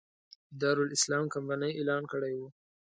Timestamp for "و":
2.39-2.41